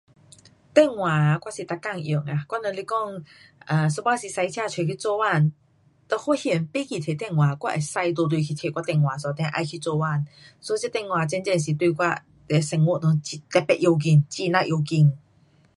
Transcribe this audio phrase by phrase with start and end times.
[0.73, 2.21] 电话，我是天天用。
[2.21, 5.51] 我这样说有时驾车出去做工
[6.09, 10.25] 发现忘记带电话，我可以回去拿电话，然后再去做工，
[10.59, 15.13] 所以这电话真真对我生活特别很重要